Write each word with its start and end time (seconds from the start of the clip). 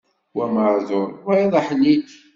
Wa 0.37 0.45
maεduṛ, 0.53 1.09
wayeḍ 1.25 1.53
aḥlil. 1.59 2.07